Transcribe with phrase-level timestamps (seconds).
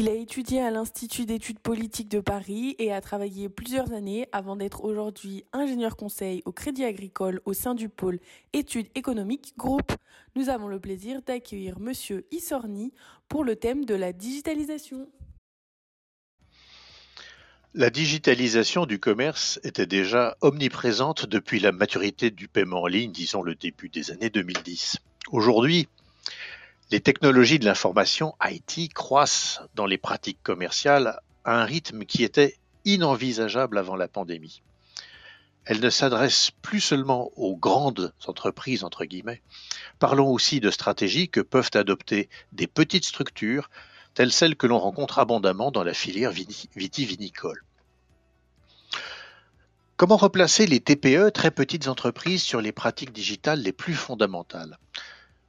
[0.00, 4.54] Il a étudié à l'Institut d'études politiques de Paris et a travaillé plusieurs années avant
[4.54, 8.20] d'être aujourd'hui ingénieur conseil au Crédit Agricole au sein du pôle
[8.52, 9.90] études économiques groupe.
[10.36, 12.92] Nous avons le plaisir d'accueillir monsieur Issorni
[13.28, 15.08] pour le thème de la digitalisation.
[17.74, 23.42] La digitalisation du commerce était déjà omniprésente depuis la maturité du paiement en ligne, disons
[23.42, 24.98] le début des années 2010.
[25.32, 25.88] Aujourd'hui,
[26.90, 32.56] les technologies de l'information IT croissent dans les pratiques commerciales à un rythme qui était
[32.84, 34.62] inenvisageable avant la pandémie.
[35.66, 39.42] Elles ne s'adressent plus seulement aux grandes entreprises, entre guillemets,
[39.98, 43.68] parlons aussi de stratégies que peuvent adopter des petites structures
[44.14, 46.32] telles celles que l'on rencontre abondamment dans la filière
[46.74, 47.62] vitivinicole.
[49.98, 54.78] Comment replacer les TPE, très petites entreprises, sur les pratiques digitales les plus fondamentales?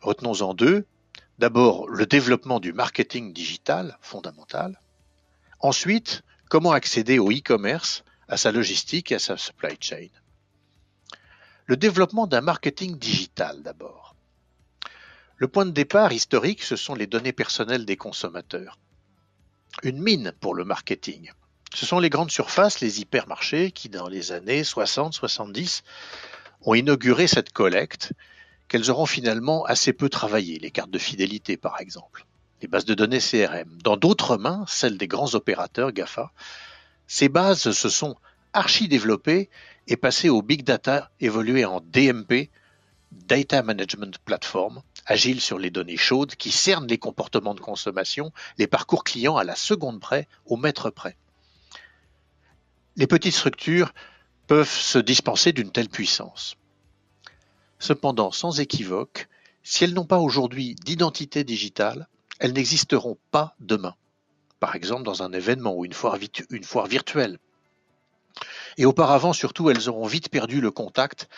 [0.00, 0.86] Retenons-en deux,
[1.40, 4.78] D'abord, le développement du marketing digital, fondamental.
[5.60, 10.08] Ensuite, comment accéder au e-commerce, à sa logistique et à sa supply chain.
[11.64, 14.14] Le développement d'un marketing digital d'abord.
[15.36, 18.78] Le point de départ historique, ce sont les données personnelles des consommateurs.
[19.82, 21.32] Une mine pour le marketing.
[21.72, 25.84] Ce sont les grandes surfaces, les hypermarchés, qui dans les années 60-70
[26.66, 28.12] ont inauguré cette collecte
[28.70, 32.24] qu'elles auront finalement assez peu travaillé, les cartes de fidélité par exemple,
[32.62, 33.78] les bases de données CRM.
[33.82, 36.32] Dans d'autres mains, celles des grands opérateurs GAFA,
[37.08, 38.16] ces bases se sont
[38.52, 39.50] archi-développées
[39.88, 42.48] et passées au big data évolué en DMP,
[43.10, 48.68] Data Management Platform, agile sur les données chaudes qui cernent les comportements de consommation, les
[48.68, 51.16] parcours clients à la seconde près, au mètre près.
[52.94, 53.92] Les petites structures
[54.46, 56.54] peuvent se dispenser d'une telle puissance.
[57.80, 59.26] Cependant, sans équivoque,
[59.62, 63.96] si elles n'ont pas aujourd'hui d'identité digitale, elles n'existeront pas demain.
[64.60, 66.18] Par exemple, dans un événement ou une foire,
[66.86, 67.38] virtuelle.
[68.76, 71.28] Et auparavant, surtout, elles auront vite perdu le contact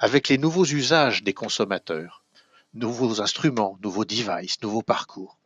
[0.00, 2.24] avec les nouveaux usages des consommateurs,
[2.74, 5.38] nouveaux instruments, nouveaux devices, nouveaux parcours.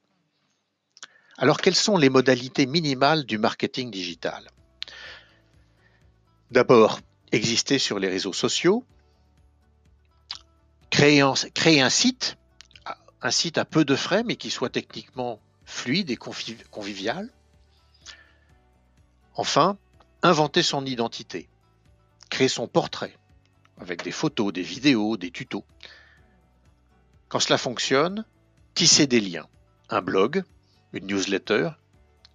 [1.36, 4.50] Alors, quelles sont les modalités minimales du marketing digital?
[6.50, 7.00] D'abord,
[7.30, 8.84] exister sur les réseaux sociaux,
[10.96, 11.20] créer
[11.80, 12.38] un, site,
[13.20, 17.30] un site à peu de frais, mais qui soit techniquement fluide et convivial.
[19.34, 19.76] Enfin,
[20.22, 21.50] inventer son identité,
[22.30, 23.14] créer son portrait,
[23.78, 25.64] avec des photos, des vidéos, des tutos.
[27.28, 28.24] Quand cela fonctionne,
[28.74, 29.46] tisser des liens,
[29.90, 30.44] un blog,
[30.94, 31.70] une newsletter,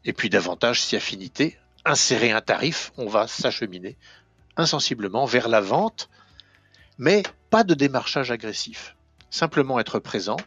[0.05, 3.97] et puis davantage si affinité, insérer un tarif, on va s'acheminer
[4.55, 6.09] insensiblement vers la vente
[7.01, 8.95] mais pas de démarchage agressif.
[9.29, 10.37] Simplement être présent,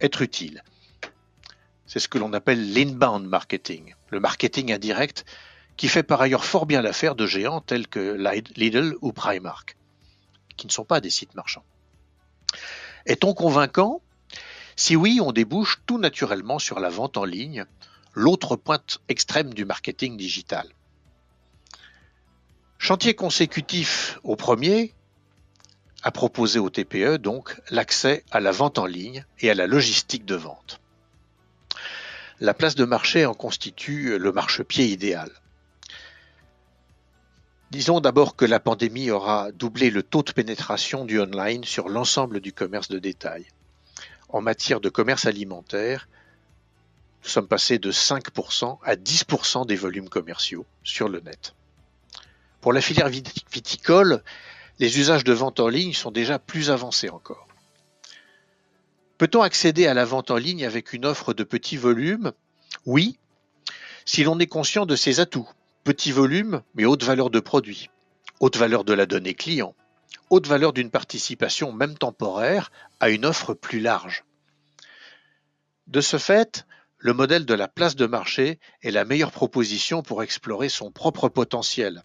[0.00, 0.62] être utile.
[1.86, 5.24] C'est ce que l'on appelle l'inbound marketing, le marketing indirect,
[5.76, 8.16] qui fait par ailleurs fort bien l'affaire de géants tels que
[8.56, 9.76] Lidl ou Primark,
[10.56, 11.64] qui ne sont pas des sites marchands.
[13.06, 14.02] Est-on convaincant?
[14.74, 17.64] Si oui, on débouche tout naturellement sur la vente en ligne,
[18.12, 20.66] l'autre pointe extrême du marketing digital.
[22.78, 24.94] Chantier consécutif au premier,
[26.04, 30.26] à proposer au TPE donc l'accès à la vente en ligne et à la logistique
[30.26, 30.80] de vente.
[32.40, 35.30] La place de marché en constitue le marchepied idéal.
[37.70, 42.40] Disons d'abord que la pandémie aura doublé le taux de pénétration du online sur l'ensemble
[42.40, 43.46] du commerce de détail.
[44.28, 46.06] En matière de commerce alimentaire,
[47.22, 51.54] nous sommes passés de 5% à 10% des volumes commerciaux sur le net.
[52.60, 54.22] Pour la filière viticole,
[54.78, 57.46] les usages de vente en ligne sont déjà plus avancés encore.
[59.18, 62.32] Peut-on accéder à la vente en ligne avec une offre de petit volume?
[62.84, 63.18] Oui,
[64.04, 65.48] si l'on est conscient de ses atouts.
[65.84, 67.90] Petit volume, mais haute valeur de produit,
[68.40, 69.74] haute valeur de la donnée client,
[70.30, 74.24] haute valeur d'une participation même temporaire à une offre plus large.
[75.86, 76.66] De ce fait,
[76.96, 81.28] le modèle de la place de marché est la meilleure proposition pour explorer son propre
[81.28, 82.02] potentiel.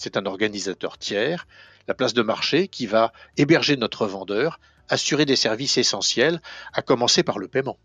[0.00, 1.46] C'est un organisateur tiers
[1.86, 4.58] la place de marché qui va héberger notre vendeur,
[4.88, 6.40] assurer des services essentiels,
[6.72, 7.78] à commencer par le paiement.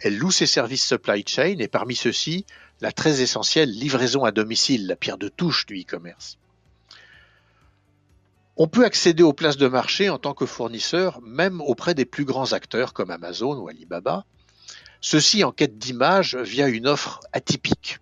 [0.00, 2.44] Elle loue ses services supply chain et parmi ceux-ci,
[2.82, 6.36] la très essentielle livraison à domicile, la pierre de touche du e-commerce.
[8.58, 12.26] On peut accéder aux places de marché en tant que fournisseur même auprès des plus
[12.26, 14.26] grands acteurs comme Amazon ou Alibaba,
[15.00, 18.00] ceux-ci en quête d'image via une offre atypique.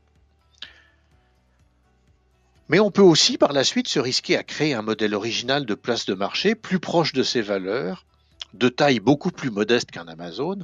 [2.71, 5.75] Mais on peut aussi par la suite se risquer à créer un modèle original de
[5.75, 8.07] place de marché plus proche de ses valeurs,
[8.55, 10.57] de taille beaucoup plus modeste qu'un Amazon,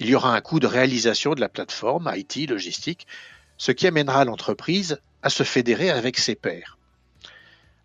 [0.00, 3.06] Il y aura un coût de réalisation de la plateforme IT logistique,
[3.58, 6.78] ce qui amènera l'entreprise à se fédérer avec ses pairs.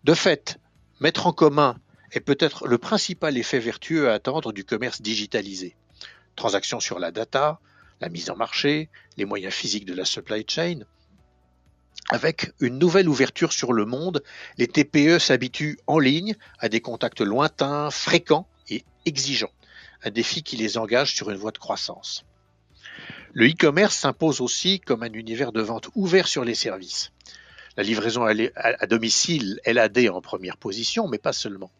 [0.02, 0.58] De fait,
[0.98, 1.76] mettre en commun
[2.10, 5.76] est peut-être le principal effet vertueux à attendre du commerce digitalisé.
[6.34, 7.60] Transactions sur la data,
[8.00, 10.80] la mise en marché, les moyens physiques de la supply chain.
[12.12, 14.22] Avec une nouvelle ouverture sur le monde,
[14.58, 19.52] les TPE s'habituent en ligne à des contacts lointains, fréquents et exigeants,
[20.04, 22.26] un défi qui les engage sur une voie de croissance.
[23.32, 27.12] Le e-commerce s'impose aussi comme un univers de vente ouvert sur les services.
[27.78, 31.70] La livraison à domicile, LAD en première position, mais pas seulement.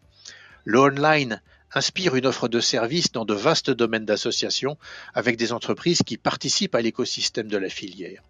[0.65, 1.43] Le online
[1.75, 4.79] inspire une offre de services dans de vastes domaines d'association
[5.13, 8.23] avec des entreprises qui participent à l'écosystème de la filière.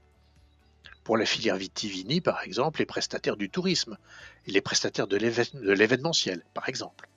[1.04, 3.98] Pour la filière vitivini, par exemple, les prestataires du tourisme
[4.46, 7.08] et les prestataires de l'événementiel, par exemple.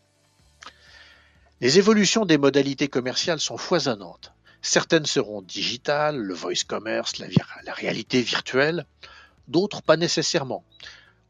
[1.62, 4.34] Les évolutions des modalités commerciales sont foisonnantes.
[4.62, 7.28] Certaines seront digitales, le voice commerce, la,
[7.64, 8.86] la réalité virtuelle,
[9.48, 10.64] d'autres pas nécessairement.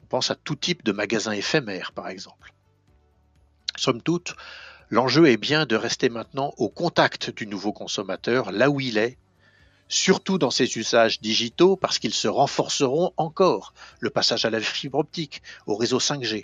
[0.04, 2.54] On pense à tout type de magasins éphémères, par exemple.
[3.76, 4.36] Somme toute,
[4.90, 9.18] l'enjeu est bien de rester maintenant au contact du nouveau consommateur, là où il est,
[9.88, 15.00] surtout dans ses usages digitaux, parce qu'ils se renforceront encore, le passage à la fibre
[15.00, 16.44] optique, au réseau 5G.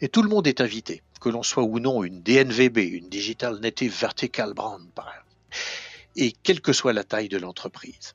[0.00, 3.58] Et tout le monde est invité, que l'on soit ou non une DNVB, une Digital
[3.60, 4.80] Native Vertical Brand,
[6.16, 8.14] et quelle que soit la taille de l'entreprise.